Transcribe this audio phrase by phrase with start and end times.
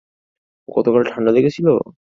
[0.67, 1.73] গতকাল ঠান্ডা লেগেছিলো?